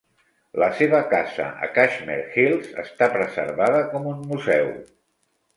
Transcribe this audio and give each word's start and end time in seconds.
La 0.61 0.67
seva 0.79 1.01
casa 1.11 1.45
a 1.67 1.69
Cashmere 1.75 2.25
Hills 2.45 2.71
està 2.85 3.11
preservada 3.19 3.85
com 3.93 4.09
un 4.15 4.29
museu. 4.33 4.77